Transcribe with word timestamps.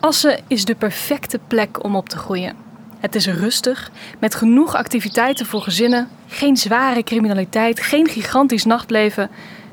Assen 0.00 0.40
is 0.46 0.64
de 0.64 0.74
perfecte 0.74 1.40
plek 1.46 1.84
om 1.84 1.96
op 1.96 2.08
te 2.08 2.16
groeien. 2.16 2.56
Het 2.98 3.14
is 3.14 3.26
rustig, 3.26 3.90
met 4.18 4.34
genoeg 4.34 4.74
activiteiten 4.74 5.46
voor 5.46 5.62
gezinnen, 5.62 6.08
geen 6.26 6.56
zware 6.56 7.02
criminaliteit, 7.02 7.80
geen 7.80 8.08
gigantisch 8.08 8.64
nachtleven. 8.64 9.30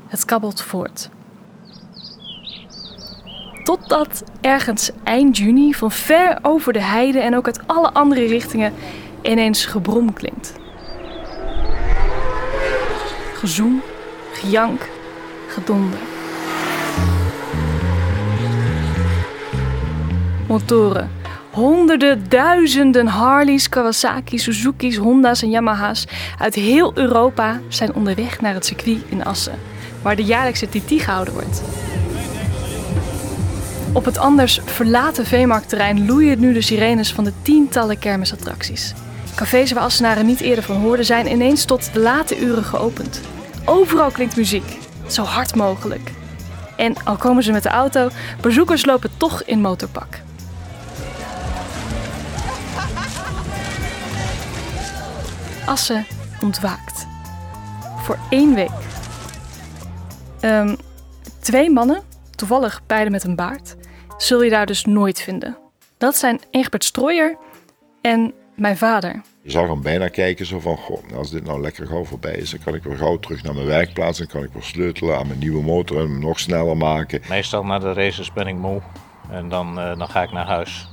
Het 0.08 0.26
kabbelt 0.26 0.62
voort. 0.62 1.10
Totdat 3.64 4.24
ergens 4.42 4.92
eind 5.04 5.38
juni 5.38 5.74
van 5.74 5.92
ver 5.92 6.38
over 6.42 6.74
de 6.74 6.82
heide 6.82 7.20
en 7.20 7.36
ook 7.36 7.46
uit 7.46 7.68
alle 7.68 7.94
andere 7.94 8.26
richtingen 8.26 8.74
ineens 9.22 9.66
gebrom 9.66 10.14
klinkt. 10.14 10.54
Gezoem, 13.34 13.82
gejank, 14.32 14.90
gedonder. 15.48 16.00
Motoren. 20.48 21.12
Honderden, 21.52 22.24
duizenden 22.30 23.08
Harleys, 23.08 23.70
Kawasaki's, 23.70 24.44
Suzuki's, 24.44 24.96
Honda's 24.96 25.42
en 25.42 25.50
Yamaha's 25.50 26.06
uit 26.40 26.56
heel 26.56 26.92
Europa 26.98 27.60
zijn 27.68 27.94
onderweg 27.94 28.42
naar 28.42 28.54
het 28.54 28.66
circuit 28.66 29.02
in 29.10 29.26
Assen, 29.26 29.60
waar 30.02 30.16
de 30.16 30.24
jaarlijkse 30.24 30.70
TT 30.70 30.92
gehouden 31.02 31.34
wordt. 31.34 31.62
Op 33.94 34.06
het 34.06 34.18
anders 34.18 34.60
verlaten 34.66 35.26
veemarktterrein 35.26 36.06
loeien 36.06 36.40
nu 36.40 36.54
de 36.54 36.62
sirenes 36.62 37.14
van 37.14 37.24
de 37.24 37.34
tientallen 37.42 38.00
kermisattracties. 38.00 38.94
Cafés 39.36 39.72
waar 39.72 39.84
Assenaren 39.84 40.26
niet 40.26 40.42
eerder 40.42 40.64
van 40.64 40.76
hoorden 40.76 41.06
zijn 41.06 41.32
ineens 41.32 41.66
tot 41.66 41.94
de 41.94 42.00
late 42.00 42.40
uren 42.40 42.64
geopend. 42.64 43.22
Overal 43.66 44.12
klinkt 44.12 44.36
muziek, 44.36 44.78
zo 45.08 45.24
hard 45.24 45.56
mogelijk. 45.56 46.12
En 46.76 46.96
al 47.04 47.16
komen 47.16 47.44
ze 47.44 47.52
met 47.52 47.64
de 47.64 47.70
auto, 47.70 48.10
bezoekers 48.42 48.86
lopen 48.86 49.10
toch 49.18 49.44
in 49.44 49.62
motorpak. 49.62 50.24
Assen 55.66 56.06
ontwaakt. 56.42 57.08
Voor 57.98 58.18
één 58.30 58.56
week. 58.56 58.70
Ehm, 60.40 60.76
twee 61.40 61.70
mannen, 61.70 62.02
toevallig 62.36 62.82
beide 62.88 63.10
met 63.10 63.24
een 63.24 63.36
baard, 63.36 63.76
zul 64.18 64.44
je 64.44 64.50
daar 64.50 64.66
dus 64.66 64.86
nooit 64.86 65.22
vinden. 65.22 65.58
Dat 65.98 66.16
zijn 66.16 66.40
Egbert 66.52 66.84
Strooier 66.84 67.38
en 68.02 68.34
mijn 68.56 68.78
vader. 68.78 69.22
Je 69.42 69.52
zag 69.52 69.68
hem 69.68 69.82
bijna 69.82 70.08
kijken 70.08 70.46
zo 70.46 70.60
van, 70.60 70.78
goh, 70.78 71.04
als 71.16 71.30
dit 71.30 71.46
nou 71.46 71.62
lekker 71.62 71.88
gauw 71.88 72.04
voorbij 72.04 72.36
is, 72.36 72.50
dan 72.50 72.60
kan 72.64 72.76
ik 72.76 72.84
weer 72.84 72.98
gauw 72.98 73.20
terug 73.20 73.44
naar 73.44 73.54
mijn 73.54 73.68
werkplaats. 73.68 74.18
Dan 74.18 74.28
kan 74.28 74.44
ik 74.44 74.50
weer 74.54 74.64
sleutelen 74.64 75.18
aan 75.18 75.28
mijn 75.28 75.40
nieuwe 75.40 75.64
motor 75.64 75.98
en 75.98 76.04
hem 76.04 76.20
nog 76.20 76.40
sneller 76.40 76.78
maken. 76.78 77.22
Meestal 77.30 77.66
na 77.66 77.80
de 77.80 77.94
races 77.94 78.34
ben 78.34 78.48
ik 78.48 78.56
moe 78.56 78.82
en 79.32 79.50
dan, 79.50 79.80
uh, 79.80 79.98
dan 79.98 80.10
ga 80.10 80.24
ik 80.24 80.32
naar 80.32 80.46
huis. 80.46 80.88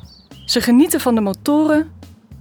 Ze 0.47 0.61
genieten 0.61 1.01
van 1.01 1.15
de 1.15 1.21
motoren 1.21 1.93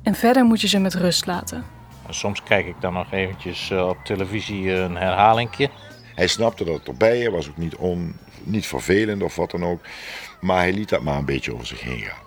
en 0.03 0.15
verder 0.15 0.43
moet 0.43 0.61
je 0.61 0.67
ze 0.67 0.79
met 0.79 0.93
rust 0.93 1.25
laten. 1.25 1.80
Soms 2.13 2.43
kijk 2.43 2.65
ik 2.65 2.81
dan 2.81 2.93
nog 2.93 3.11
eventjes 3.11 3.69
uh, 3.69 3.87
op 3.87 3.97
televisie 4.03 4.71
een 4.71 4.95
herhalingje. 4.95 5.69
Hij 6.15 6.27
snapte 6.27 6.63
dat 6.63 6.77
het 6.77 6.87
erbij 6.87 7.31
was 7.31 7.49
ook 7.49 7.57
niet, 7.57 7.75
on, 7.75 8.17
niet 8.43 8.65
vervelend 8.65 9.23
of 9.23 9.35
wat 9.35 9.51
dan 9.51 9.65
ook. 9.65 9.81
Maar 10.41 10.57
hij 10.57 10.73
liet 10.73 10.89
dat 10.89 11.01
maar 11.01 11.17
een 11.17 11.25
beetje 11.25 11.53
over 11.53 11.65
zich 11.65 11.81
heen 11.81 11.99
gaan. 11.99 12.19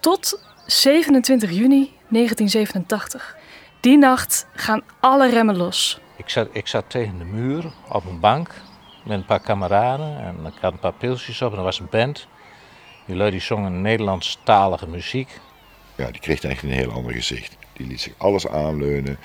Tot 0.00 0.40
27 0.66 1.50
juni 1.50 1.92
1987. 2.08 3.36
Die 3.80 3.98
nacht 3.98 4.46
gaan 4.52 4.82
alle 5.00 5.30
remmen 5.30 5.56
los. 5.56 6.00
Ik 6.16 6.28
zat, 6.28 6.48
ik 6.52 6.66
zat 6.66 6.84
tegen 6.90 7.18
de 7.18 7.24
muur 7.24 7.64
op 7.88 8.04
een 8.06 8.20
bank 8.20 8.50
met 9.04 9.18
een 9.18 9.24
paar 9.24 9.40
kameraden. 9.40 10.20
En 10.20 10.46
ik 10.46 10.60
had 10.60 10.72
een 10.72 10.78
paar 10.78 10.92
pilsjes 10.92 11.42
op 11.42 11.52
en 11.52 11.58
er 11.58 11.64
was 11.64 11.78
een 11.78 11.88
band. 11.90 12.26
Die 13.06 13.16
lui 13.16 13.30
die 13.30 13.40
zongen 13.40 13.82
Nederlandstalige 13.82 14.88
muziek. 14.88 15.40
Ja, 15.94 16.10
die 16.10 16.20
kreeg 16.20 16.44
eigenlijk 16.44 16.76
een 16.76 16.84
heel 16.84 16.96
ander 16.96 17.12
gezicht. 17.12 17.56
Die 17.74 17.86
liet 17.86 18.00
zich 18.00 18.12
alles 18.16 18.48
aanleunen. 18.48 19.18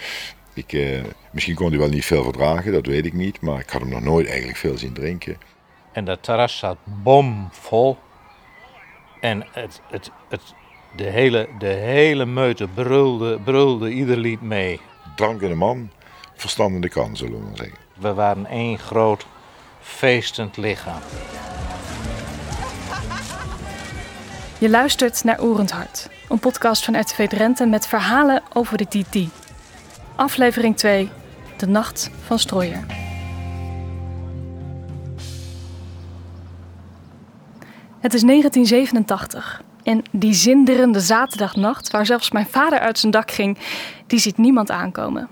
Ik, 0.53 0.73
eh, 0.73 1.03
misschien 1.31 1.55
kon 1.55 1.69
hij 1.69 1.79
wel 1.79 1.89
niet 1.89 2.05
veel 2.05 2.23
verdragen, 2.23 2.71
dat 2.71 2.85
weet 2.85 3.05
ik 3.05 3.13
niet. 3.13 3.41
Maar 3.41 3.59
ik 3.59 3.69
had 3.69 3.81
hem 3.81 3.89
nog 3.89 4.01
nooit 4.01 4.27
eigenlijk 4.27 4.57
veel 4.57 4.77
zien 4.77 4.93
drinken. 4.93 5.37
En 5.91 6.05
dat 6.05 6.23
terras 6.23 6.57
zat 6.57 6.77
bomvol. 6.83 7.97
En 9.21 9.47
het, 9.51 9.81
het, 9.89 10.11
het, 10.29 10.41
de, 10.95 11.03
hele, 11.03 11.49
de 11.59 11.67
hele 11.67 12.25
meute 12.25 12.67
brulde, 12.67 13.39
brulde 13.39 13.89
ieder 13.89 14.17
lied 14.17 14.41
mee. 14.41 14.79
Drankende 15.15 15.55
man, 15.55 15.91
verstandende 16.35 16.89
kan, 16.89 17.17
zullen 17.17 17.39
we 17.39 17.45
maar 17.45 17.57
zeggen. 17.57 17.77
We 17.93 18.13
waren 18.13 18.45
één 18.45 18.79
groot 18.79 19.25
feestend 19.81 20.57
lichaam. 20.57 21.01
Je 24.57 24.69
luistert 24.69 25.23
naar 25.23 25.41
Oerend 25.41 25.71
Hart, 25.71 26.09
een 26.29 26.39
podcast 26.39 26.85
van 26.85 26.99
RTV 26.99 27.27
Drenthe 27.27 27.65
met 27.65 27.87
verhalen 27.87 28.41
over 28.53 28.77
de 28.77 28.85
TT. 28.87 29.17
Aflevering 30.15 30.77
2, 30.77 31.09
De 31.57 31.67
Nacht 31.67 32.09
van 32.25 32.39
Strooier. 32.39 32.85
Het 37.99 38.13
is 38.13 38.21
1987 38.21 39.63
en 39.83 40.03
die 40.11 40.33
zinderende 40.33 40.99
zaterdagnacht, 40.99 41.91
waar 41.91 42.05
zelfs 42.05 42.31
mijn 42.31 42.47
vader 42.47 42.79
uit 42.79 42.99
zijn 42.99 43.11
dak 43.11 43.31
ging, 43.31 43.57
die 44.07 44.19
ziet 44.19 44.37
niemand 44.37 44.71
aankomen. 44.71 45.27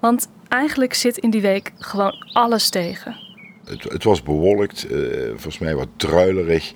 Want 0.00 0.28
eigenlijk 0.48 0.94
zit 0.94 1.18
in 1.18 1.30
die 1.30 1.40
week 1.40 1.72
gewoon 1.78 2.26
alles 2.32 2.68
tegen. 2.68 3.16
Het, 3.64 3.82
het 3.82 4.04
was 4.04 4.22
bewolkt, 4.22 4.90
uh, 4.90 5.26
volgens 5.28 5.58
mij 5.58 5.74
wat 5.74 5.88
druilerig. 5.96 6.72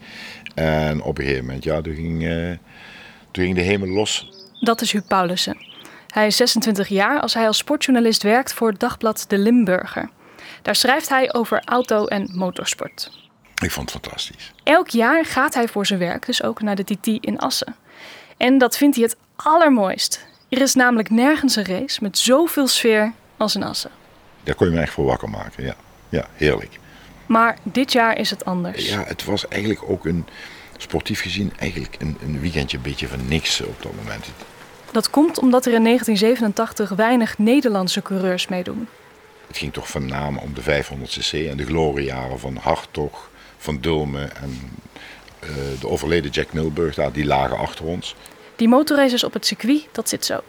En 0.55 1.03
op 1.03 1.19
een 1.19 1.25
gegeven 1.25 1.45
moment, 1.45 1.65
ja, 1.65 1.81
toen 1.81 1.95
ging, 1.95 2.23
uh, 2.23 2.53
toen 3.35 3.45
ging 3.45 3.57
de 3.57 3.63
hemel 3.63 3.89
los. 3.89 4.31
Dat 4.61 4.81
is 4.81 4.93
Huub 4.93 5.09
Paulussen. 5.09 5.57
Hij 6.09 6.27
is 6.27 6.37
26 6.37 6.89
jaar 6.89 7.21
als 7.21 7.35
hij 7.35 7.47
als 7.47 7.57
sportjournalist 7.57 8.23
werkt 8.23 8.53
voor 8.53 8.69
het 8.71 8.81
dagblad 8.81 9.25
De 9.29 9.39
Limburger. 9.39 10.11
Daar 10.63 10.77
schrijft 10.77 11.09
hij 11.09 11.35
over 11.35 11.63
auto- 11.65 12.07
en 12.07 12.31
motorsport. 12.33 13.11
Ik 13.63 13.71
vond 13.71 13.93
het 13.93 14.03
fantastisch. 14.03 14.53
Elk 14.63 14.89
jaar 14.89 15.25
gaat 15.25 15.55
hij 15.55 15.69
voor 15.69 15.87
zijn 15.87 15.99
werk 15.99 16.27
dus 16.27 16.43
ook 16.43 16.63
naar 16.63 16.77
de 16.77 16.85
TT 16.85 17.07
in 17.07 17.39
Assen. 17.39 17.77
En 18.37 18.59
dat 18.59 18.77
vindt 18.77 18.97
hij 18.97 19.05
het 19.05 19.17
allermooist. 19.37 20.27
Er 20.49 20.61
is 20.61 20.75
namelijk 20.75 21.11
nergens 21.11 21.57
een 21.57 21.65
race 21.65 22.03
met 22.03 22.19
zoveel 22.19 22.67
sfeer 22.67 23.13
als 23.37 23.55
in 23.55 23.63
Assen. 23.63 23.91
Daar 24.43 24.55
kon 24.55 24.69
je 24.69 24.75
me 24.75 24.81
echt 24.81 24.93
voor 24.93 25.05
wakker 25.05 25.31
maken, 25.31 25.65
ja. 25.65 25.75
Ja, 26.09 26.27
heerlijk. 26.35 26.79
Maar 27.27 27.59
dit 27.63 27.93
jaar 27.93 28.19
is 28.19 28.31
het 28.31 28.45
anders. 28.45 28.89
Ja, 28.89 29.03
het 29.07 29.25
was 29.25 29.49
eigenlijk 29.49 29.83
ook 29.91 30.07
een, 30.07 30.27
sportief 30.85 31.21
gezien, 31.21 31.53
eigenlijk 31.59 31.97
een, 31.99 32.17
een 32.23 32.41
weekendje 32.41 32.77
een 32.77 32.83
beetje 32.83 33.09
van 33.09 33.29
niks 33.29 33.61
op 33.61 33.83
dat 33.83 33.93
moment. 33.97 34.27
Dat 34.93 35.11
komt 35.11 35.39
omdat 35.39 35.67
er 35.67 35.73
in 35.73 35.85
1987 35.85 36.89
weinig 36.97 37.39
Nederlandse 37.39 38.03
coureurs 38.03 38.49
meedoen. 38.49 38.89
Het 39.47 39.57
ging 39.57 39.73
toch 39.73 39.91
van 39.91 40.07
name 40.07 40.41
om 40.41 40.55
de 40.55 40.63
500cc 40.63 41.49
en 41.51 41.57
de 41.57 41.65
gloriejaren 41.65 42.39
van 42.39 42.57
Hartog, 42.57 43.31
van 43.57 43.81
Dulmen 43.81 44.37
en 44.37 44.61
uh, 45.45 45.51
de 45.81 45.89
overleden 45.89 46.31
Jack 46.31 46.53
Milburg, 46.53 46.95
daar, 46.95 47.13
die 47.13 47.25
lagen 47.25 47.59
achter 47.59 47.85
ons. 47.85 48.15
Die 48.57 48.69
motorraces 48.69 49.25
op 49.25 49.33
het 49.33 49.47
circuit, 49.47 49.87
dat 49.93 50.09
zit 50.09 50.25
zo. 50.25 50.41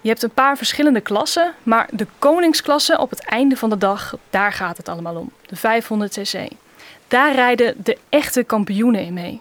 Je 0.00 0.08
hebt 0.08 0.22
een 0.22 0.30
paar 0.30 0.56
verschillende 0.56 1.00
klassen, 1.00 1.54
maar 1.62 1.88
de 1.92 2.06
koningsklasse 2.18 2.98
op 2.98 3.10
het 3.10 3.24
einde 3.24 3.56
van 3.56 3.70
de 3.70 3.78
dag, 3.78 4.16
daar 4.30 4.52
gaat 4.52 4.76
het 4.76 4.88
allemaal 4.88 5.16
om. 5.16 5.32
De 5.46 5.56
500cc. 5.56 6.56
Daar 7.08 7.34
rijden 7.34 7.74
de 7.82 7.98
echte 8.08 8.42
kampioenen 8.42 9.04
in 9.04 9.12
mee. 9.12 9.40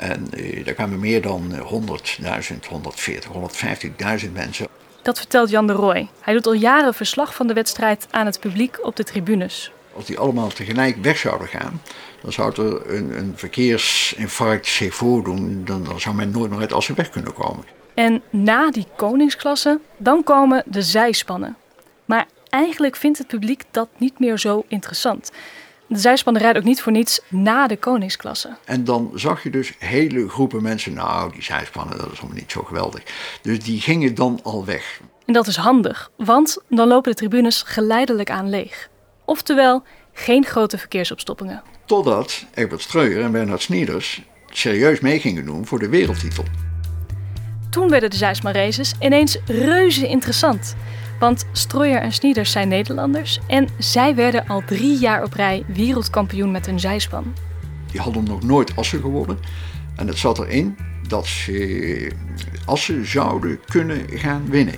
En 0.00 0.26
uh, 0.34 0.64
daar 0.64 0.74
kwamen 0.74 1.00
meer 1.00 1.22
dan 1.22 1.52
100.000, 1.52 2.68
140, 2.68 3.30
150.000 4.24 4.32
mensen. 4.32 4.66
Dat 5.02 5.18
vertelt 5.18 5.50
Jan 5.50 5.66
de 5.66 5.72
Rooij. 5.72 6.08
Hij 6.20 6.34
doet 6.34 6.46
al 6.46 6.52
jaren 6.52 6.94
verslag 6.94 7.34
van 7.34 7.46
de 7.46 7.52
wedstrijd 7.52 8.06
aan 8.10 8.26
het 8.26 8.40
publiek 8.40 8.84
op 8.84 8.96
de 8.96 9.04
tribunes. 9.04 9.72
Als 9.94 10.04
die 10.04 10.18
allemaal 10.18 10.48
tegelijk 10.48 10.96
weg 11.02 11.18
zouden 11.18 11.48
gaan, 11.48 11.82
dan 12.22 12.32
zou 12.32 12.62
er 12.62 12.94
een, 12.94 13.18
een 13.18 13.32
verkeersinfarct 13.36 14.66
zich 14.66 14.94
voordoen. 14.94 15.64
Dan, 15.64 15.84
dan 15.84 16.00
zou 16.00 16.14
men 16.14 16.30
nooit 16.30 16.50
meer 16.50 16.60
uit 16.60 16.72
Assen 16.72 16.94
weg 16.94 17.10
kunnen 17.10 17.32
komen. 17.32 17.64
En 17.94 18.22
na 18.30 18.70
die 18.70 18.86
koningsklasse, 18.96 19.80
dan 19.96 20.24
komen 20.24 20.62
de 20.66 20.82
zijspannen. 20.82 21.56
Maar 22.04 22.26
eigenlijk 22.48 22.96
vindt 22.96 23.18
het 23.18 23.26
publiek 23.26 23.62
dat 23.70 23.88
niet 23.98 24.18
meer 24.18 24.38
zo 24.38 24.64
interessant. 24.68 25.30
De 25.90 25.98
zijspannen 25.98 26.42
rijden 26.42 26.62
ook 26.62 26.68
niet 26.68 26.82
voor 26.82 26.92
niets 26.92 27.20
na 27.28 27.66
de 27.66 27.76
koningsklasse. 27.76 28.56
En 28.64 28.84
dan 28.84 29.10
zag 29.14 29.42
je 29.42 29.50
dus 29.50 29.72
hele 29.78 30.28
groepen 30.28 30.62
mensen, 30.62 30.92
nou 30.92 31.32
die 31.32 31.42
zijspannen, 31.42 31.98
dat 31.98 32.12
is 32.12 32.18
allemaal 32.18 32.36
niet 32.38 32.50
zo 32.50 32.62
geweldig. 32.62 33.02
Dus 33.42 33.58
die 33.58 33.80
gingen 33.80 34.14
dan 34.14 34.40
al 34.42 34.64
weg. 34.64 35.00
En 35.24 35.32
dat 35.32 35.46
is 35.46 35.56
handig, 35.56 36.10
want 36.16 36.58
dan 36.68 36.88
lopen 36.88 37.10
de 37.10 37.16
tribunes 37.16 37.62
geleidelijk 37.62 38.30
aan 38.30 38.48
leeg. 38.48 38.88
Oftewel, 39.24 39.82
geen 40.12 40.44
grote 40.44 40.78
verkeersopstoppingen. 40.78 41.62
Totdat 41.84 42.44
Egbert 42.54 42.82
Streuer 42.82 43.22
en 43.22 43.32
Bernhard 43.32 43.62
Snieders 43.62 44.22
serieus 44.50 45.00
mee 45.00 45.20
gingen 45.20 45.44
doen 45.44 45.66
voor 45.66 45.78
de 45.78 45.88
wereldtitel. 45.88 46.44
Toen 47.70 47.88
werden 47.88 48.10
de 48.10 48.16
Zijsma 48.16 48.52
races 48.52 48.94
ineens 49.00 49.38
reuze 49.46 50.08
interessant. 50.08 50.76
Want 51.20 51.46
Strooier 51.52 52.00
en 52.00 52.12
Snieders 52.12 52.50
zijn 52.50 52.68
Nederlanders 52.68 53.40
en 53.46 53.68
zij 53.78 54.14
werden 54.14 54.46
al 54.46 54.62
drie 54.66 54.98
jaar 54.98 55.22
op 55.22 55.32
rij 55.32 55.64
wereldkampioen 55.66 56.50
met 56.50 56.66
hun 56.66 56.80
zijspan. 56.80 57.34
die 57.90 58.00
hadden 58.00 58.24
nog 58.24 58.42
nooit 58.42 58.76
assen 58.76 59.00
gewonnen. 59.00 59.38
En 59.96 60.06
het 60.06 60.18
zat 60.18 60.38
erin 60.38 60.76
dat 61.08 61.26
ze 61.26 62.10
assen 62.64 63.06
zouden 63.06 63.60
kunnen 63.64 64.04
gaan 64.08 64.46
winnen. 64.48 64.74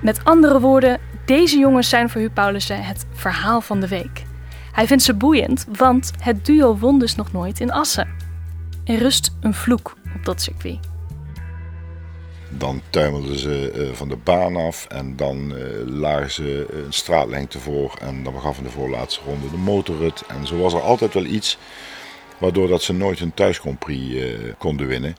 Met 0.00 0.24
andere 0.24 0.60
woorden, 0.60 1.00
deze 1.24 1.58
jongens 1.58 1.88
zijn 1.88 2.10
voor 2.10 2.20
Huub 2.20 2.34
Paulussen 2.34 2.84
het 2.84 3.06
verhaal 3.12 3.60
van 3.60 3.80
de 3.80 3.88
week. 3.88 4.22
Hij 4.72 4.86
vindt 4.86 5.02
ze 5.02 5.14
boeiend, 5.14 5.66
want 5.76 6.12
het 6.18 6.44
duo 6.46 6.76
won 6.76 6.98
dus 6.98 7.14
nog 7.14 7.32
nooit 7.32 7.60
in 7.60 7.72
Assen. 7.72 8.08
Er 8.84 8.98
rust 8.98 9.36
een 9.40 9.54
vloek 9.54 9.96
op 10.14 10.24
dat 10.24 10.42
circuit. 10.42 10.78
Dan 12.58 12.82
tuimelden 12.90 13.38
ze 13.38 13.70
eh, 13.70 13.92
van 13.92 14.08
de 14.08 14.16
baan 14.16 14.56
af 14.56 14.86
en 14.86 15.16
dan 15.16 15.56
eh, 15.56 15.64
lagen 15.86 16.30
ze 16.30 16.66
een 16.70 16.92
straatlengte 16.92 17.58
voor. 17.58 17.96
En 18.00 18.22
dan 18.22 18.40
gaf 18.40 18.58
in 18.58 18.64
de 18.64 18.70
voorlaatste 18.70 19.20
ronde 19.24 19.50
de 19.50 19.56
motorrit. 19.56 20.22
En 20.26 20.46
zo 20.46 20.56
was 20.56 20.72
er 20.72 20.80
altijd 20.80 21.14
wel 21.14 21.24
iets 21.24 21.58
waardoor 22.38 22.68
dat 22.68 22.82
ze 22.82 22.92
nooit 22.92 23.20
een 23.20 23.34
thuiscompris 23.34 24.10
uh, 24.10 24.52
konden 24.58 24.86
winnen. 24.86 25.16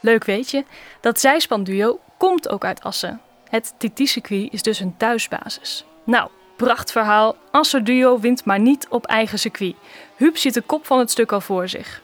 Leuk 0.00 0.24
weet 0.24 0.50
je, 0.50 0.64
dat 1.00 1.20
zijspanduo 1.20 2.00
komt 2.18 2.48
ook 2.48 2.64
uit 2.64 2.82
Assen. 2.82 3.20
Het 3.48 3.74
TT-circuit 3.78 4.52
is 4.52 4.62
dus 4.62 4.80
een 4.80 4.96
thuisbasis. 4.96 5.84
Nou, 6.04 6.30
prachtverhaal. 6.56 7.36
Assen 7.50 7.84
duo 7.84 8.18
wint 8.18 8.44
maar 8.44 8.60
niet 8.60 8.86
op 8.88 9.06
eigen 9.06 9.38
circuit. 9.38 9.74
Huub 10.16 10.36
ziet 10.36 10.54
de 10.54 10.60
kop 10.60 10.86
van 10.86 10.98
het 10.98 11.10
stuk 11.10 11.32
al 11.32 11.40
voor 11.40 11.68
zich. 11.68 12.02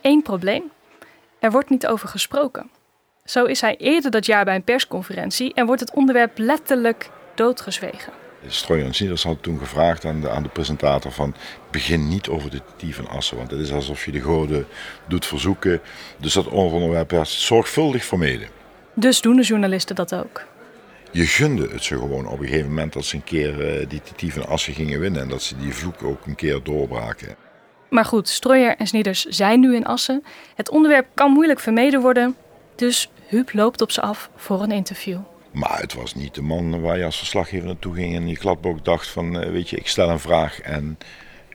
Eén 0.00 0.22
probleem. 0.22 0.70
Er 1.38 1.50
wordt 1.50 1.70
niet 1.70 1.86
over 1.86 2.08
gesproken. 2.08 2.70
Zo 3.24 3.44
is 3.44 3.60
hij 3.60 3.76
eerder 3.76 4.10
dat 4.10 4.26
jaar 4.26 4.44
bij 4.44 4.54
een 4.54 4.64
persconferentie 4.64 5.54
en 5.54 5.66
wordt 5.66 5.80
het 5.80 5.94
onderwerp 5.94 6.38
letterlijk 6.38 7.10
doodgezwegen. 7.34 8.12
Strojan 8.46 8.94
Sieders 8.94 9.22
had 9.22 9.42
toen 9.42 9.58
gevraagd 9.58 10.04
aan 10.04 10.20
de, 10.20 10.30
aan 10.30 10.42
de 10.42 10.48
presentator 10.48 11.12
van 11.12 11.34
begin 11.70 12.08
niet 12.08 12.28
over 12.28 12.50
de 12.50 12.58
TT 12.58 12.94
van 12.94 13.08
Assen, 13.08 13.36
want 13.36 13.50
het 13.50 13.60
is 13.60 13.72
alsof 13.72 14.04
je 14.04 14.12
de 14.12 14.20
goden 14.20 14.66
doet 15.08 15.26
verzoeken. 15.26 15.80
Dus 16.18 16.32
dat 16.32 16.48
onderwerp 16.48 17.10
werd 17.10 17.28
zorgvuldig 17.28 18.04
vermeden. 18.04 18.48
Dus 18.94 19.20
doen 19.20 19.36
de 19.36 19.42
journalisten 19.42 19.94
dat 19.94 20.14
ook? 20.14 20.44
Je 21.10 21.26
gunde 21.26 21.68
het 21.68 21.84
ze 21.84 21.94
gewoon 21.94 22.26
op 22.26 22.38
een 22.38 22.46
gegeven 22.46 22.68
moment 22.68 22.92
dat 22.92 23.04
ze 23.04 23.16
een 23.16 23.24
keer 23.24 23.80
uh, 23.80 23.88
die 23.88 24.00
TT 24.00 24.32
van 24.32 24.46
Assen 24.46 24.74
gingen 24.74 25.00
winnen 25.00 25.22
en 25.22 25.28
dat 25.28 25.42
ze 25.42 25.56
die 25.56 25.74
vloek 25.74 26.02
ook 26.02 26.26
een 26.26 26.34
keer 26.34 26.62
doorbraken. 26.62 27.36
Maar 27.90 28.04
goed, 28.04 28.28
Stroyer 28.28 28.76
en 28.76 28.86
Snieders 28.86 29.24
zijn 29.24 29.60
nu 29.60 29.74
in 29.74 29.86
Assen. 29.86 30.24
Het 30.54 30.70
onderwerp 30.70 31.06
kan 31.14 31.30
moeilijk 31.30 31.60
vermeden 31.60 32.00
worden, 32.00 32.36
dus 32.76 33.10
Huub 33.34 33.52
loopt 33.52 33.80
op 33.80 33.90
ze 33.90 34.00
af 34.00 34.30
voor 34.36 34.62
een 34.62 34.70
interview. 34.70 35.18
Maar 35.52 35.80
het 35.80 35.94
was 35.94 36.14
niet 36.14 36.34
de 36.34 36.42
man 36.42 36.80
waar 36.80 36.98
je 36.98 37.04
als 37.04 37.18
verslaggever 37.18 37.66
naartoe 37.66 37.94
ging 37.94 38.14
en 38.14 38.28
je 38.28 38.36
kladblok 38.36 38.84
dacht 38.84 39.08
van, 39.08 39.36
uh, 39.36 39.50
weet 39.50 39.70
je, 39.70 39.76
ik 39.76 39.88
stel 39.88 40.10
een 40.10 40.18
vraag 40.18 40.60
en 40.60 40.98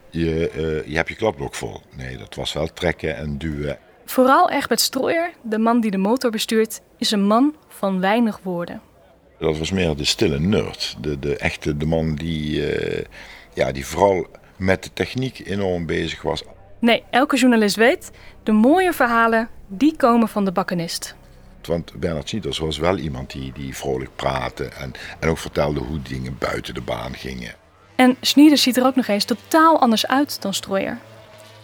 je, 0.09 0.51
uh, 0.55 0.91
je 0.91 0.95
hebt 0.95 1.09
je 1.09 1.15
kladblok 1.15 1.55
vol. 1.55 1.81
Nee, 1.95 2.17
dat 2.17 2.35
was 2.35 2.53
wel 2.53 2.67
trekken 2.73 3.17
en 3.17 3.37
duwen. 3.37 3.77
Vooral 4.05 4.49
Egbert 4.49 4.79
Strooier, 4.79 5.31
de 5.41 5.57
man 5.57 5.81
die 5.81 5.91
de 5.91 5.97
motor 5.97 6.31
bestuurt, 6.31 6.81
is 6.97 7.11
een 7.11 7.23
man 7.23 7.55
van 7.67 7.99
weinig 7.99 8.39
woorden. 8.43 8.81
Dat 9.37 9.57
was 9.57 9.71
meer 9.71 9.95
de 9.95 10.05
stille 10.05 10.39
nerd. 10.39 10.97
De, 11.01 11.19
de 11.19 11.37
echte 11.37 11.77
de 11.77 11.85
man 11.85 12.15
die, 12.15 12.77
uh, 12.77 13.05
ja, 13.53 13.71
die 13.71 13.85
vooral 13.85 14.27
met 14.57 14.83
de 14.83 14.89
techniek 14.93 15.41
enorm 15.45 15.85
bezig 15.85 16.21
was. 16.21 16.43
Nee, 16.79 17.03
elke 17.09 17.37
journalist 17.37 17.75
weet, 17.75 18.11
de 18.43 18.51
mooie 18.51 18.93
verhalen, 18.93 19.49
die 19.67 19.95
komen 19.95 20.27
van 20.27 20.45
de 20.45 20.51
bakkenist. 20.51 21.17
Want 21.69 21.94
Bernard 21.94 22.30
Snieders 22.30 22.57
was 22.57 22.77
wel 22.77 22.98
iemand 22.98 23.31
die, 23.31 23.51
die 23.54 23.75
vrolijk 23.75 24.10
praatte 24.16 24.66
en, 24.66 24.94
en 25.19 25.30
ook 25.30 25.38
vertelde 25.38 25.80
hoe 25.80 26.01
dingen 26.01 26.38
buiten 26.38 26.74
de 26.74 26.81
baan 26.81 27.13
gingen. 27.16 27.54
En 27.95 28.18
Snieders 28.21 28.62
ziet 28.62 28.77
er 28.77 28.86
ook 28.86 28.95
nog 28.95 29.07
eens 29.07 29.24
totaal 29.24 29.80
anders 29.80 30.07
uit 30.07 30.42
dan 30.42 30.54
Strooier. 30.54 30.98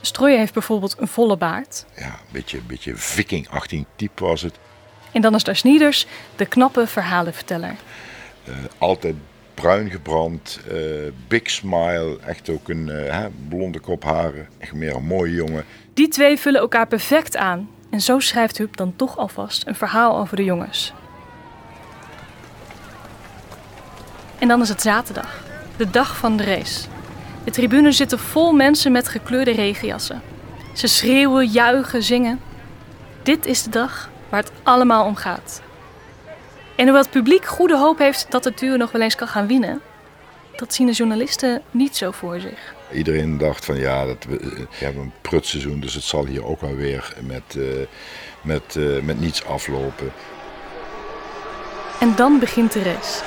Strooier 0.02 0.38
heeft 0.38 0.54
bijvoorbeeld 0.54 0.96
een 1.00 1.08
volle 1.08 1.38
baard. 1.38 1.86
Ja, 1.96 2.06
een 2.06 2.32
beetje, 2.32 2.62
beetje 2.68 2.96
viking 2.96 3.50
18 3.50 3.86
type 3.96 4.24
was 4.24 4.42
het. 4.42 4.60
En 5.12 5.22
dan 5.22 5.36
is 5.36 5.44
daar 5.44 5.56
Snieders, 5.56 6.08
de 6.36 6.46
knappe 6.46 6.88
verhalenverteller. 6.88 7.76
Uh, 8.50 8.56
altijd 8.78 9.16
bruin 9.54 9.90
gebrand, 9.90 10.60
uh, 10.72 11.12
big 11.28 11.50
smile, 11.50 12.18
echt 12.26 12.50
ook 12.50 12.70
een 12.70 12.88
uh, 12.88 13.26
blonde 13.50 13.80
kop 13.80 14.04
haren. 14.04 14.48
Echt 14.58 14.74
meer 14.74 14.96
een 14.96 15.06
mooie 15.06 15.34
jongen. 15.34 15.66
Die 15.94 16.08
twee 16.08 16.40
vullen 16.40 16.62
elkaar 16.62 16.88
perfect 16.88 17.38
aan. 17.38 17.70
En 17.96 18.02
zo 18.02 18.20
schrijft 18.20 18.58
Huub 18.58 18.76
dan 18.76 18.96
toch 18.96 19.18
alvast 19.18 19.68
een 19.68 19.76
verhaal 19.76 20.18
over 20.18 20.36
de 20.36 20.44
jongens. 20.44 20.94
En 24.40 24.48
dan 24.48 24.62
is 24.62 24.70
het 24.70 24.82
zaterdag, 24.82 25.44
de 25.78 25.90
dag 25.90 26.18
van 26.18 26.38
de 26.38 26.44
race. 26.44 26.88
De 27.44 27.52
tribunes 27.52 27.98
zitten 27.98 28.20
vol 28.20 28.54
mensen 28.54 28.92
met 28.92 29.08
gekleurde 29.08 29.52
regenjassen. 29.52 30.22
Ze 30.74 30.88
schreeuwen, 30.88 31.48
juichen, 31.48 32.04
zingen. 32.04 32.40
Dit 33.24 33.46
is 33.46 33.64
de 33.64 33.70
dag 33.70 34.10
waar 34.30 34.40
het 34.40 34.52
allemaal 34.64 35.06
om 35.06 35.16
gaat. 35.16 35.62
En 36.76 36.84
hoewel 36.84 37.02
het 37.02 37.12
publiek 37.12 37.46
goede 37.46 37.78
hoop 37.78 37.98
heeft 37.98 38.26
dat 38.30 38.44
het 38.44 38.60
duo 38.60 38.78
nog 38.78 38.92
wel 38.92 39.02
eens 39.02 39.16
kan 39.16 39.28
gaan 39.28 39.48
winnen, 39.48 39.82
dat 40.56 40.74
zien 40.74 40.88
de 40.88 40.94
journalisten 40.94 41.62
niet 41.72 41.96
zo 41.96 42.12
voor 42.12 42.40
zich. 42.40 42.75
Iedereen 42.92 43.38
dacht 43.38 43.66
van 43.66 43.78
ja, 43.78 44.06
dat 44.06 44.24
we, 44.24 44.38
we 44.38 44.86
hebben 44.86 45.02
een 45.02 45.14
prutseizoen, 45.22 45.80
dus 45.80 45.94
het 45.94 46.04
zal 46.04 46.26
hier 46.26 46.46
ook 46.46 46.62
wel 46.62 46.76
weer 46.76 47.14
met, 47.22 47.56
uh, 47.58 47.66
met, 48.42 48.76
uh, 48.76 49.02
met 49.02 49.20
niets 49.20 49.46
aflopen. 49.46 50.12
En 52.00 52.16
dan 52.16 52.40
begint 52.40 52.74
de 52.74 52.84
race. 52.84 53.24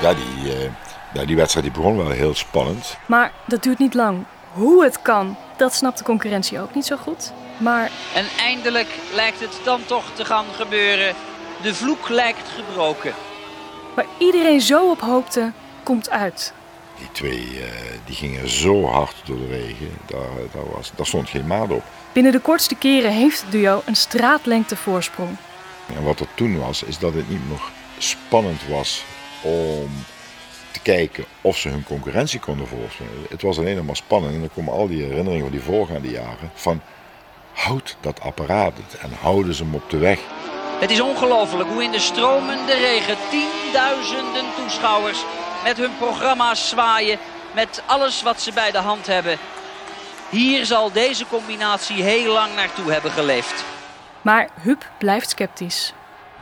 Ja, 0.00 0.14
die, 0.14 0.54
uh, 0.54 0.70
ja, 1.14 1.24
die 1.24 1.36
wedstrijd 1.36 1.66
die 1.66 1.74
begon 1.74 1.96
wel 1.96 2.10
heel 2.10 2.34
spannend. 2.34 2.96
Maar 3.06 3.32
dat 3.46 3.62
duurt 3.62 3.78
niet 3.78 3.94
lang. 3.94 4.24
Hoe 4.52 4.84
het 4.84 5.02
kan, 5.02 5.36
dat 5.56 5.74
snapt 5.74 5.98
de 5.98 6.04
concurrentie 6.04 6.60
ook 6.60 6.74
niet 6.74 6.86
zo 6.86 6.96
goed. 6.96 7.32
Maar... 7.56 7.90
En 8.14 8.24
eindelijk 8.38 8.88
lijkt 9.14 9.40
het 9.40 9.60
dan 9.64 9.80
toch 9.86 10.04
te 10.14 10.24
gaan 10.24 10.44
gebeuren. 10.56 11.14
De 11.62 11.74
vloek 11.74 12.08
lijkt 12.08 12.48
gebroken. 12.48 13.12
Waar 13.96 14.06
iedereen 14.18 14.60
zo 14.60 14.90
op 14.90 15.00
hoopte, 15.00 15.52
komt 15.82 16.10
uit. 16.10 16.52
Die 16.98 17.12
twee 17.12 17.40
uh, 17.40 17.64
die 18.04 18.14
gingen 18.14 18.48
zo 18.48 18.84
hard 18.84 19.14
door 19.24 19.36
de 19.36 19.46
regen, 19.46 19.90
daar, 20.06 20.28
daar, 20.52 20.70
was, 20.74 20.92
daar 20.94 21.06
stond 21.06 21.28
geen 21.28 21.46
maat 21.46 21.70
op. 21.70 21.82
Binnen 22.12 22.32
de 22.32 22.40
kortste 22.40 22.74
keren 22.74 23.12
heeft 23.12 23.42
het 23.42 23.50
duo 23.50 23.82
een 23.84 23.96
straatlengte 23.96 24.76
voorsprong. 24.76 25.36
En 25.96 26.04
wat 26.04 26.20
er 26.20 26.26
toen 26.34 26.58
was, 26.58 26.82
is 26.82 26.98
dat 26.98 27.14
het 27.14 27.28
niet 27.28 27.48
nog 27.48 27.70
spannend 27.98 28.66
was 28.68 29.04
om 29.42 29.90
te 30.70 30.80
kijken 30.80 31.24
of 31.40 31.56
ze 31.56 31.68
hun 31.68 31.84
concurrentie 31.84 32.40
konden 32.40 32.66
voorspringen. 32.66 33.26
Het 33.28 33.42
was 33.42 33.58
alleen 33.58 33.76
nog 33.76 33.86
maar 33.86 33.96
spannend 33.96 34.34
en 34.34 34.40
dan 34.40 34.50
komen 34.54 34.72
al 34.72 34.88
die 34.88 35.02
herinneringen 35.02 35.42
van 35.42 35.52
die 35.52 35.62
voorgaande 35.62 36.10
jaren 36.10 36.50
van 36.54 36.80
houd 37.52 37.96
dat 38.00 38.20
apparaat 38.20 38.72
en 39.00 39.10
houden 39.20 39.54
ze 39.54 39.62
hem 39.62 39.74
op 39.74 39.90
de 39.90 39.98
weg. 39.98 40.20
Het 40.78 40.90
is 40.90 41.00
ongelooflijk 41.00 41.68
hoe 41.68 41.82
in 41.82 41.90
de 41.90 41.98
stromende 41.98 42.72
regen 42.72 43.16
tienduizenden 43.30 44.44
toeschouwers 44.56 45.24
met 45.64 45.76
hun 45.76 45.96
programma's 45.98 46.68
zwaaien, 46.68 47.18
met 47.54 47.82
alles 47.86 48.22
wat 48.22 48.40
ze 48.40 48.52
bij 48.52 48.70
de 48.70 48.78
hand 48.78 49.06
hebben. 49.06 49.38
Hier 50.30 50.66
zal 50.66 50.92
deze 50.92 51.26
combinatie 51.26 52.02
heel 52.02 52.32
lang 52.32 52.54
naartoe 52.54 52.92
hebben 52.92 53.10
geleefd. 53.10 53.64
Maar 54.22 54.48
Huub 54.62 54.90
blijft 54.98 55.30
sceptisch. 55.30 55.94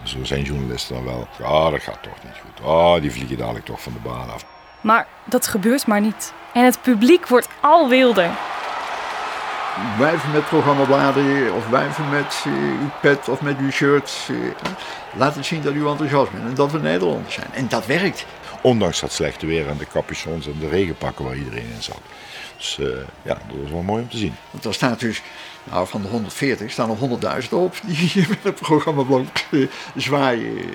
Zo 0.03 0.25
zijn 0.25 0.43
journalisten 0.43 0.95
dan 0.95 1.05
wel. 1.05 1.29
Ah, 1.43 1.71
dat 1.71 1.83
gaat 1.83 2.03
toch 2.03 2.23
niet 2.25 2.41
goed. 2.43 2.67
Ah, 2.67 3.01
die 3.01 3.13
vliegen 3.13 3.39
dadelijk 3.39 3.65
toch 3.65 3.83
van 3.83 3.93
de 3.93 3.99
baan 3.99 4.33
af. 4.33 4.45
Maar 4.81 5.07
dat 5.25 5.47
gebeurt 5.47 5.87
maar 5.87 6.01
niet. 6.01 6.33
En 6.53 6.65
het 6.65 6.83
publiek 6.83 7.29
wordt 7.29 7.49
al 7.61 7.89
wilder. 7.89 8.31
Wijven 9.99 10.31
met 10.33 10.49
programmabladen 10.49 11.55
of 11.55 11.69
wijven 11.69 12.09
met 12.11 12.45
uh, 12.47 12.53
uw 12.55 12.91
pet 13.01 13.29
of 13.29 13.41
met 13.41 13.59
uw 13.59 13.71
shirt. 13.71 14.29
Uh, 14.31 14.37
laat 15.17 15.35
het 15.35 15.47
zien 15.47 15.63
dat 15.63 15.73
u 15.73 15.87
enthousiast 15.87 16.33
bent 16.33 16.45
en 16.45 16.55
dat 16.55 16.73
we 16.73 16.79
Nederlanders 16.79 17.35
zijn. 17.35 17.53
En 17.53 17.69
dat 17.69 17.87
werkt. 17.87 18.27
Ondanks 18.61 19.01
dat 19.01 19.13
slechte 19.13 19.47
weer 19.47 19.69
en 19.69 19.77
de 19.77 19.87
capuchons 19.87 20.47
en 20.47 20.59
de 20.61 20.69
regenpakken 20.69 21.25
waar 21.25 21.37
iedereen 21.37 21.71
in 21.75 21.83
zat. 21.83 22.01
Dus 22.57 22.79
uh, 22.81 22.87
ja, 23.23 23.35
dat 23.35 23.57
was 23.63 23.71
wel 23.71 23.83
mooi 23.83 24.03
om 24.03 24.09
te 24.09 24.17
zien. 24.17 24.35
Want 24.51 24.65
er 24.65 24.75
staat 24.75 25.01
dus, 25.01 25.23
nou 25.65 25.87
van 25.87 26.03
de 26.03 26.09
140 26.09 26.71
staan 26.71 26.91
er 26.91 27.43
100.000 27.43 27.49
op 27.49 27.77
die 27.83 28.27
met 28.29 28.39
het 28.43 28.55
programmablad 28.55 29.45
zwaaien. 29.97 30.75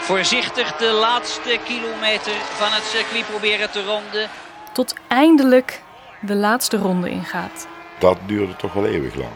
Voorzichtig 0.00 0.76
de 0.76 0.92
laatste 1.00 1.58
kilometer 1.64 2.32
van 2.32 2.72
het 2.72 2.84
circuit 2.84 3.26
proberen 3.30 3.70
te 3.70 3.84
ronden. 3.84 4.28
Tot 4.72 4.94
eindelijk 5.08 5.82
de 6.20 6.34
laatste 6.34 6.76
ronde 6.76 7.10
ingaat. 7.10 7.66
Dat 8.00 8.18
duurde 8.26 8.56
toch 8.56 8.72
wel 8.72 8.86
eeuwig 8.86 9.14
lang. 9.14 9.30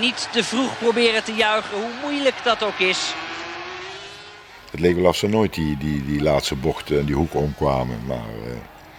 Niet 0.00 0.28
te 0.30 0.44
vroeg 0.44 0.78
proberen 0.78 1.24
te 1.24 1.34
juichen, 1.34 1.76
hoe 1.76 1.90
moeilijk 2.02 2.34
dat 2.44 2.62
ook 2.62 2.78
is. 2.78 3.14
Het 4.70 4.80
leek 4.80 4.96
wel 4.96 5.08
of 5.08 5.16
ze 5.16 5.28
nooit 5.28 5.54
die, 5.54 5.76
die, 5.76 6.04
die 6.04 6.22
laatste 6.22 6.54
bochten 6.54 6.98
en 6.98 7.04
die 7.04 7.14
hoek 7.14 7.34
omkwamen. 7.34 8.02
Maar, 8.06 8.16
uh... 8.16 8.52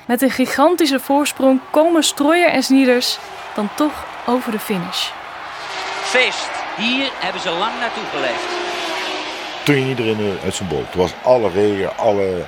Met 0.08 0.22
een 0.22 0.30
gigantische 0.30 1.00
voorsprong 1.00 1.60
komen 1.72 2.04
Strooier 2.04 2.50
en 2.50 2.64
Snieders 2.64 3.20
dan 3.56 3.70
toch 3.76 4.06
over 4.26 4.52
de 4.52 4.60
finish. 4.60 5.10
Feest. 6.02 6.50
Hier 6.78 7.10
hebben 7.14 7.42
ze 7.42 7.50
lang 7.50 7.80
naartoe 7.80 8.04
geleefd. 8.12 8.48
Toen 9.64 9.76
ging 9.76 9.88
iedereen 9.88 10.38
uit 10.44 10.56
zijn 10.56 10.70
bol. 10.70 10.84
Het 10.86 10.96
was 10.96 11.14
alle 11.24 11.50
regen, 11.50 11.98
alle 11.98 12.46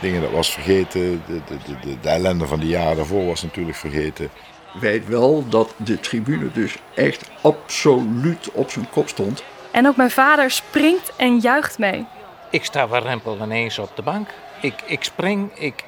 dingen 0.00 0.20
dat 0.20 0.30
was 0.30 0.52
vergeten. 0.52 1.22
De, 1.26 1.40
de, 1.46 1.56
de, 1.80 2.00
de 2.00 2.08
ellende 2.08 2.46
van 2.46 2.60
de 2.60 2.66
jaren 2.66 2.96
daarvoor 2.96 3.26
was 3.26 3.42
natuurlijk 3.42 3.76
vergeten. 3.76 4.30
Weet 4.80 5.06
wel 5.06 5.48
dat 5.48 5.74
de 5.76 6.00
tribune 6.00 6.52
dus 6.52 6.76
echt 6.94 7.30
absoluut 7.42 8.50
op 8.52 8.70
zijn 8.70 8.88
kop 8.90 9.08
stond. 9.08 9.42
En 9.70 9.86
ook 9.86 9.96
mijn 9.96 10.10
vader 10.10 10.50
springt 10.50 11.12
en 11.16 11.38
juicht 11.38 11.78
mee. 11.78 12.06
Ik 12.50 12.64
sta 12.64 12.88
warempel 12.88 13.38
ineens 13.42 13.78
op 13.78 13.90
de 13.96 14.02
bank. 14.02 14.28
Ik, 14.60 14.74
ik 14.86 15.04
spring, 15.04 15.58
ik... 15.58 15.84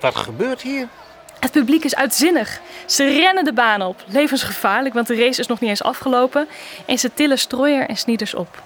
Wat 0.00 0.16
gebeurt 0.16 0.62
hier? 0.62 0.88
Het 1.40 1.50
publiek 1.50 1.84
is 1.84 1.96
uitzinnig. 1.96 2.60
Ze 2.86 3.04
rennen 3.04 3.44
de 3.44 3.52
baan 3.52 3.82
op. 3.82 4.04
Levensgevaarlijk, 4.06 4.94
want 4.94 5.06
de 5.06 5.16
race 5.16 5.40
is 5.40 5.46
nog 5.46 5.60
niet 5.60 5.70
eens 5.70 5.82
afgelopen. 5.82 6.48
En 6.86 6.98
ze 6.98 7.10
tillen 7.14 7.38
strooier 7.38 7.88
en 7.88 7.96
snieders 7.96 8.34
op. 8.34 8.62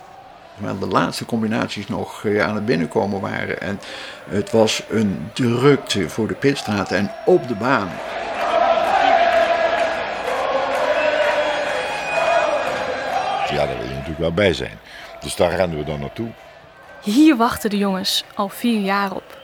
Terwijl 0.54 0.78
de 0.78 0.86
laatste 0.86 1.24
combinaties 1.24 1.88
nog 1.88 2.24
eh, 2.24 2.46
aan 2.46 2.54
het 2.54 2.66
binnenkomen 2.66 3.20
waren. 3.20 3.60
En 3.60 3.80
het 4.28 4.50
was 4.50 4.82
een 4.88 5.30
drukte 5.32 6.08
voor 6.08 6.28
de 6.28 6.34
pitstraat 6.34 6.92
en 6.92 7.10
op 7.24 7.48
de 7.48 7.54
baan. 7.54 7.90
Wel 14.20 14.32
bij 14.32 14.52
zijn. 14.52 14.78
Dus 15.20 15.36
daar 15.36 15.54
rennen 15.54 15.78
we 15.78 15.84
dan 15.84 16.00
naartoe. 16.00 16.28
Hier 17.02 17.36
wachten 17.36 17.70
de 17.70 17.78
jongens 17.78 18.24
al 18.34 18.48
vier 18.48 18.80
jaar 18.80 19.12
op. 19.12 19.38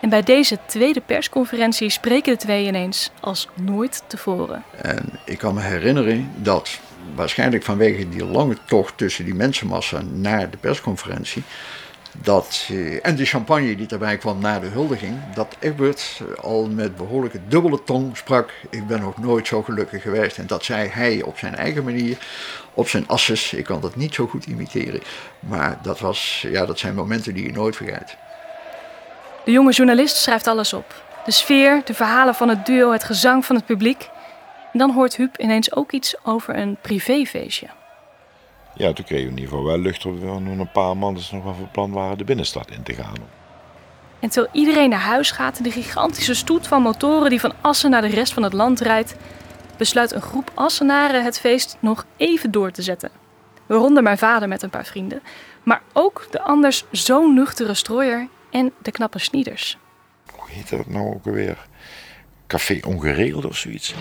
En 0.00 0.08
bij 0.08 0.22
deze 0.22 0.58
tweede 0.66 1.00
persconferentie 1.00 1.90
spreken 1.90 2.32
de 2.32 2.38
twee 2.38 2.66
ineens 2.66 3.10
als 3.20 3.48
nooit 3.54 4.02
tevoren. 4.06 4.64
En 4.76 5.18
ik 5.24 5.38
kan 5.38 5.54
me 5.54 5.60
herinneren 5.60 6.30
dat 6.36 6.80
waarschijnlijk 7.14 7.62
vanwege 7.62 8.08
die 8.08 8.24
lange 8.24 8.56
tocht 8.66 8.96
tussen 8.96 9.24
die 9.24 9.34
mensenmassa 9.34 10.02
naar 10.12 10.50
de 10.50 10.56
persconferentie. 10.56 11.42
Dat, 12.20 12.68
eh, 12.70 13.06
en 13.06 13.16
de 13.16 13.24
champagne 13.24 13.76
die 13.76 13.86
erbij 13.88 14.16
kwam 14.16 14.40
na 14.40 14.58
de 14.58 14.66
huldiging, 14.66 15.18
dat 15.34 15.56
Egbert 15.58 16.20
al 16.40 16.68
met 16.68 16.96
behoorlijke 16.96 17.40
dubbele 17.48 17.82
tong 17.84 18.16
sprak. 18.16 18.50
Ik 18.70 18.86
ben 18.86 19.00
nog 19.00 19.18
nooit 19.18 19.46
zo 19.46 19.62
gelukkig 19.62 20.02
geweest. 20.02 20.38
En 20.38 20.46
dat 20.46 20.64
zei 20.64 20.88
hij 20.88 21.22
op 21.22 21.38
zijn 21.38 21.54
eigen 21.54 21.84
manier, 21.84 22.18
op 22.74 22.88
zijn 22.88 23.08
asses. 23.08 23.52
Ik 23.52 23.64
kan 23.64 23.80
dat 23.80 23.96
niet 23.96 24.14
zo 24.14 24.26
goed 24.26 24.46
imiteren. 24.46 25.00
Maar 25.40 25.78
dat, 25.82 26.00
was, 26.00 26.46
ja, 26.48 26.66
dat 26.66 26.78
zijn 26.78 26.94
momenten 26.94 27.34
die 27.34 27.46
je 27.46 27.52
nooit 27.52 27.76
vergeet. 27.76 28.16
De 29.44 29.50
jonge 29.50 29.72
journalist 29.72 30.16
schrijft 30.16 30.46
alles 30.46 30.72
op. 30.72 31.02
De 31.24 31.30
sfeer, 31.30 31.82
de 31.84 31.94
verhalen 31.94 32.34
van 32.34 32.48
het 32.48 32.66
duo, 32.66 32.92
het 32.92 33.04
gezang 33.04 33.44
van 33.44 33.56
het 33.56 33.66
publiek. 33.66 34.08
En 34.72 34.78
dan 34.78 34.90
hoort 34.90 35.16
Huub 35.16 35.38
ineens 35.38 35.74
ook 35.74 35.92
iets 35.92 36.14
over 36.22 36.56
een 36.56 36.76
privéfeestje. 36.80 37.66
Ja, 38.74 38.92
toen 38.92 39.04
kregen 39.04 39.24
we 39.24 39.30
in 39.30 39.38
ieder 39.38 39.50
geval 39.50 39.64
wel 39.64 39.78
lucht 39.78 40.06
op 40.06 40.22
nog 40.22 40.58
een 40.58 40.70
paar 40.72 40.96
maanden 40.96 41.22
nog 41.32 41.44
wel 41.44 41.54
van 41.54 41.70
plan 41.70 41.92
waren 41.92 42.18
de 42.18 42.24
binnenstad 42.24 42.70
in 42.70 42.82
te 42.82 42.94
gaan. 42.94 43.40
En 44.20 44.28
terwijl 44.28 44.52
iedereen 44.54 44.90
naar 44.90 45.00
huis 45.00 45.30
gaat 45.30 45.56
en 45.56 45.62
de 45.62 45.70
gigantische 45.70 46.34
stoet 46.34 46.66
van 46.66 46.82
motoren 46.82 47.30
die 47.30 47.40
van 47.40 47.52
Assen 47.60 47.90
naar 47.90 48.00
de 48.00 48.08
rest 48.08 48.32
van 48.32 48.42
het 48.42 48.52
land 48.52 48.80
rijdt, 48.80 49.16
besluit 49.76 50.12
een 50.12 50.22
groep 50.22 50.50
Assenaren 50.54 51.24
het 51.24 51.40
feest 51.40 51.76
nog 51.80 52.06
even 52.16 52.50
door 52.50 52.70
te 52.70 52.82
zetten. 52.82 53.10
Waaronder 53.66 54.02
mijn 54.02 54.18
vader 54.18 54.48
met 54.48 54.62
een 54.62 54.70
paar 54.70 54.84
vrienden, 54.84 55.22
maar 55.62 55.82
ook 55.92 56.26
de 56.30 56.40
anders 56.40 56.84
zo 56.92 57.32
nuchtere 57.32 57.74
strooier 57.74 58.28
en 58.50 58.72
de 58.82 58.90
knappe 58.90 59.18
snieders. 59.18 59.78
Hoe 60.36 60.50
heette 60.50 60.76
dat 60.76 60.86
nou 60.86 61.14
ook 61.14 61.26
alweer? 61.26 61.66
Café 62.46 62.80
Ongeregeld 62.86 63.44
of 63.44 63.56
zoiets? 63.56 63.94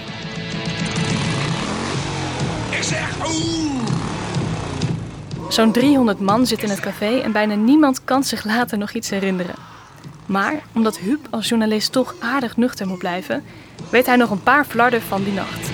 Ik 2.72 2.84
zeg 2.84 3.28
oeh! 3.28 3.71
Zo'n 5.52 5.72
300 5.72 6.20
man 6.20 6.46
zit 6.46 6.64
in 6.64 6.70
het 6.70 6.80
café 6.80 7.20
en 7.20 7.32
bijna 7.32 7.56
niemand 7.56 8.04
kan 8.04 8.24
zich 8.24 8.44
later 8.44 8.78
nog 8.78 8.92
iets 8.92 9.10
herinneren. 9.10 9.56
Maar 10.26 10.62
omdat 10.74 10.98
Huub 10.98 11.28
als 11.30 11.50
journalist 11.50 11.92
toch 11.92 12.16
aardig 12.20 12.58
nuchter 12.58 12.88
moet 12.88 12.98
blijven, 12.98 13.44
weet 13.90 14.06
hij 14.06 14.16
nog 14.16 14.30
een 14.30 14.44
paar 14.44 14.66
flarden 14.66 15.02
van 15.02 15.24
die 15.24 15.34
nacht. 15.34 15.70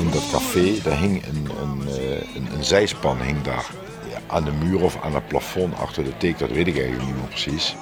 In 0.00 0.10
dat 0.10 0.30
café, 0.32 0.80
daar 0.82 0.98
hing 0.98 1.26
een, 1.26 1.48
een, 1.60 1.88
eh, 1.88 2.36
een, 2.36 2.48
een 2.56 2.64
zijspan 2.64 3.20
hing 3.20 3.42
daar 3.42 3.66
ja, 4.10 4.18
aan 4.26 4.44
de 4.44 4.52
muur 4.52 4.82
of 4.82 5.02
aan 5.02 5.14
het 5.14 5.28
plafond 5.28 5.78
achter 5.78 6.04
de 6.04 6.16
teek, 6.16 6.38
dat 6.38 6.50
weet 6.50 6.66
ik 6.66 6.76
eigenlijk 6.76 7.06
niet 7.06 7.16
meer 7.16 7.28
precies. 7.28 7.76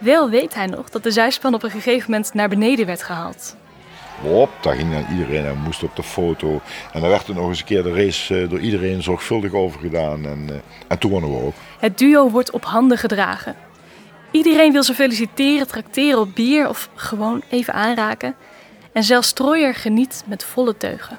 Wel 0.00 0.30
weet 0.30 0.54
hij 0.54 0.66
nog 0.66 0.90
dat 0.90 1.02
de 1.02 1.10
zijspan 1.10 1.54
op 1.54 1.62
een 1.62 1.70
gegeven 1.70 2.10
moment 2.10 2.34
naar 2.34 2.48
beneden 2.48 2.86
werd 2.86 3.02
gehaald. 3.02 3.56
Hop, 4.20 4.50
daar 4.60 4.74
ging 4.74 4.92
dan 4.92 5.04
iedereen 5.10 5.44
en 5.44 5.58
moest 5.58 5.82
op 5.82 5.96
de 5.96 6.02
foto. 6.02 6.60
En 6.92 7.00
dan 7.00 7.10
werd 7.10 7.28
er 7.28 7.34
nog 7.34 7.48
eens 7.48 7.58
een 7.58 7.64
keer 7.64 7.82
de 7.82 7.94
race 7.94 8.40
eh, 8.40 8.48
door 8.48 8.60
iedereen 8.60 9.02
zorgvuldig 9.02 9.52
over 9.52 9.80
gedaan. 9.80 10.26
En, 10.26 10.46
eh, 10.48 10.56
en 10.88 10.98
toen 10.98 11.10
wonnen 11.10 11.30
we 11.30 11.42
ook. 11.44 11.54
Het 11.78 11.98
duo 11.98 12.30
wordt 12.30 12.50
op 12.50 12.64
handen 12.64 12.98
gedragen. 12.98 13.56
Iedereen 14.30 14.72
wil 14.72 14.82
ze 14.82 14.94
feliciteren, 14.94 15.66
trakteren 15.66 16.20
op 16.20 16.34
bier 16.34 16.68
of 16.68 16.88
gewoon 16.94 17.42
even 17.50 17.74
aanraken. 17.74 18.34
En 18.92 19.02
zelfs 19.02 19.28
Strooier 19.28 19.74
geniet 19.74 20.22
met 20.26 20.44
volle 20.44 20.76
teugen. 20.76 21.18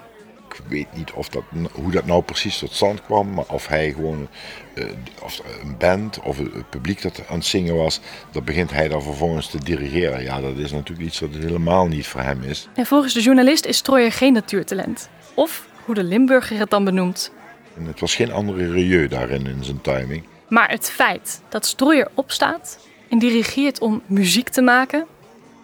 Ik 0.57 0.63
weet 0.67 0.93
niet 0.93 1.11
of 1.11 1.29
dat, 1.29 1.43
hoe 1.71 1.91
dat 1.91 2.05
nou 2.05 2.23
precies 2.23 2.57
tot 2.57 2.73
stand 2.73 3.01
kwam, 3.01 3.33
maar 3.33 3.45
of 3.47 3.67
hij 3.67 3.91
gewoon 3.91 4.27
eh, 4.73 4.85
of 5.21 5.41
een 5.61 5.77
band 5.77 6.19
of 6.19 6.37
het 6.37 6.69
publiek 6.69 7.01
dat 7.01 7.27
aan 7.27 7.37
het 7.37 7.45
zingen 7.45 7.75
was, 7.75 7.99
dan 8.31 8.43
begint 8.43 8.71
hij 8.71 8.87
dan 8.87 9.01
vervolgens 9.01 9.47
te 9.47 9.63
dirigeren. 9.63 10.23
Ja, 10.23 10.41
dat 10.41 10.57
is 10.57 10.71
natuurlijk 10.71 11.07
iets 11.07 11.19
dat 11.19 11.29
helemaal 11.33 11.87
niet 11.87 12.07
voor 12.07 12.21
hem 12.21 12.43
is. 12.43 12.67
En 12.75 12.85
volgens 12.85 13.13
de 13.13 13.21
journalist 13.21 13.65
is 13.65 13.77
Strooier 13.77 14.11
geen 14.11 14.33
natuurtalent. 14.33 15.09
Of 15.33 15.67
hoe 15.85 15.95
de 15.95 16.03
Limburger 16.03 16.57
het 16.57 16.69
dan 16.69 16.83
benoemt. 16.83 17.31
En 17.77 17.85
het 17.85 17.99
was 17.99 18.15
geen 18.15 18.31
andere 18.31 18.71
rieu 18.71 19.07
daarin 19.07 19.47
in 19.47 19.63
zijn 19.63 19.81
timing. 19.81 20.23
Maar 20.49 20.69
het 20.69 20.89
feit 20.89 21.41
dat 21.49 21.65
Strooier 21.65 22.07
opstaat 22.13 22.79
en 23.09 23.19
dirigeert 23.19 23.79
om 23.79 24.01
muziek 24.05 24.49
te 24.49 24.61
maken, 24.61 25.05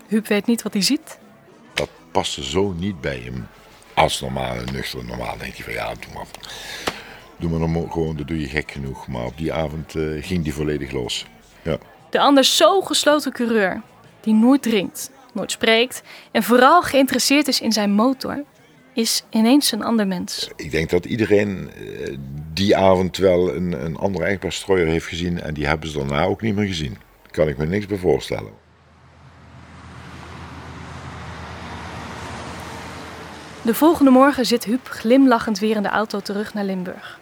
Huub 0.07 0.27
weet 0.27 0.45
niet 0.45 0.62
wat 0.62 0.74
hij 0.74 0.81
ziet. 0.81 1.19
Dat 1.74 1.89
paste 2.12 2.43
zo 2.43 2.71
niet 2.71 3.01
bij 3.01 3.17
hem. 3.24 3.48
Als 3.93 4.21
normale, 4.21 4.63
nuchter, 4.71 5.05
normaal 5.05 5.38
denk 5.38 5.53
je 5.53 5.63
van 5.63 5.74
ja, 5.74 5.93
doe 5.93 6.13
maar. 6.13 6.25
Doe 7.38 7.50
maar 7.50 7.60
dan 7.60 7.91
gewoon, 7.91 8.15
dat 8.17 8.27
doe 8.27 8.39
je 8.39 8.48
gek 8.48 8.71
genoeg. 8.71 9.07
Maar 9.07 9.25
op 9.25 9.38
die 9.38 9.53
avond 9.53 9.95
eh, 9.95 10.03
ging 10.19 10.43
die 10.43 10.53
volledig 10.53 10.91
los. 10.91 11.25
Ja. 11.62 11.77
De 12.10 12.19
anders 12.19 12.57
zo 12.57 12.81
gesloten 12.81 13.31
coureur, 13.31 13.81
die 14.21 14.33
nooit 14.33 14.62
drinkt, 14.62 15.12
nooit 15.33 15.51
spreekt 15.51 16.01
en 16.31 16.43
vooral 16.43 16.81
geïnteresseerd 16.81 17.48
is 17.48 17.62
in 17.62 17.71
zijn 17.71 17.91
motor, 17.91 18.43
is 18.93 19.24
ineens 19.29 19.71
een 19.71 19.83
ander 19.83 20.07
mens. 20.07 20.50
Ik 20.55 20.71
denk 20.71 20.89
dat 20.89 21.05
iedereen 21.05 21.69
eh, 21.71 22.15
die 22.53 22.75
avond 22.75 23.17
wel 23.17 23.55
een, 23.55 23.86
een 23.86 23.98
andere 23.98 24.25
echtbaar 24.25 24.51
strooier 24.51 24.88
heeft 24.88 25.07
gezien 25.07 25.41
en 25.41 25.53
die 25.53 25.67
hebben 25.67 25.89
ze 25.89 25.98
daarna 25.98 26.24
ook 26.24 26.41
niet 26.41 26.55
meer 26.55 26.67
gezien. 26.67 26.98
Daar 27.21 27.31
kan 27.31 27.48
ik 27.48 27.57
me 27.57 27.65
niks 27.65 27.86
bij 27.86 27.98
voorstellen. 27.98 28.61
De 33.63 33.74
volgende 33.74 34.12
morgen 34.12 34.46
zit 34.46 34.63
Huub 34.63 34.88
glimlachend 34.88 35.60
weer 35.60 35.75
in 35.75 35.84
de 35.84 35.89
auto 35.89 36.20
terug 36.20 36.53
naar 36.53 36.63
Limburg. 36.63 37.20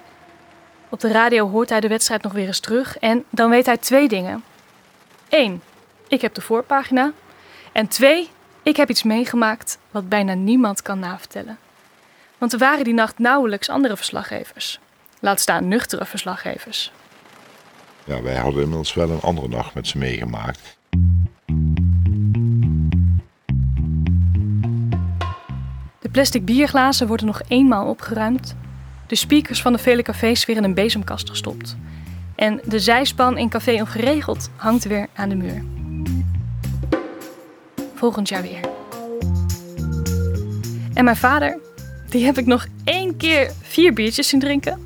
Op 0.90 1.00
de 1.00 1.12
radio 1.12 1.50
hoort 1.50 1.70
hij 1.70 1.80
de 1.80 1.88
wedstrijd 1.88 2.24
nog 2.24 2.32
weer 2.32 2.48
eens 2.48 2.60
terug 2.60 2.98
en 2.98 3.24
dan 3.30 3.50
weet 3.50 3.66
hij 3.66 3.78
twee 3.78 4.08
dingen. 4.08 4.44
Eén, 5.30 5.62
ik 6.08 6.22
heb 6.22 6.34
de 6.34 6.42
voorpagina. 6.42 7.12
En 7.72 7.88
twee, 7.88 8.30
ik 8.64 8.78
heb 8.78 8.90
iets 8.90 9.04
meegemaakt 9.04 9.78
wat 9.92 10.10
bijna 10.10 10.34
niemand 10.34 10.82
kan 10.82 11.00
navertellen. 11.00 11.58
Want 12.38 12.54
er 12.54 12.60
waren 12.60 12.84
die 12.84 12.94
nacht 12.94 13.20
nauwelijks 13.20 13.70
andere 13.70 13.98
verslaggevers. 13.98 14.80
Laat 15.20 15.40
staan 15.40 15.68
nuchtere 15.68 16.06
verslaggevers. 16.06 16.92
Ja, 18.04 18.22
wij 18.22 18.36
hadden 18.36 18.62
inmiddels 18.62 18.94
wel 18.94 19.10
een 19.10 19.22
andere 19.22 19.48
nacht 19.48 19.74
met 19.74 19.88
ze 19.88 19.98
meegemaakt. 19.98 20.79
De 26.10 26.16
plastic 26.16 26.46
bierglazen 26.46 27.08
worden 27.08 27.26
nog 27.26 27.42
eenmaal 27.48 27.88
opgeruimd. 27.88 28.56
De 29.08 29.16
speakers 29.16 29.62
van 29.62 29.74
de 29.74 29.80
vele 29.80 30.02
cafés 30.02 30.46
weer 30.46 30.56
in 30.56 30.64
een 30.64 30.74
bezemkast 30.74 31.30
gestopt. 31.30 31.78
En 32.36 32.62
de 32.66 32.80
zijspan 32.80 33.38
in 33.38 33.50
Café 33.50 33.82
Ongeregeld 33.82 34.50
hangt 34.56 34.84
weer 34.84 35.08
aan 35.14 35.30
de 35.30 35.36
muur. 35.36 35.64
Volgend 37.96 38.30
jaar 38.30 38.42
weer. 38.42 38.60
En 40.94 41.04
mijn 41.04 41.16
vader, 41.16 41.60
die 42.08 42.26
heb 42.26 42.38
ik 42.38 42.46
nog 42.46 42.68
één 42.84 43.18
keer 43.18 43.52
vier 43.62 43.94
biertjes 43.94 44.28
zien 44.28 44.40
drinken. 44.40 44.80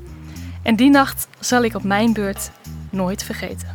En 0.62 0.76
die 0.76 0.90
nacht 0.90 1.28
zal 1.38 1.64
ik 1.64 1.74
op 1.74 1.82
mijn 1.82 2.12
beurt 2.12 2.50
nooit 2.90 3.22
vergeten. 3.22 3.74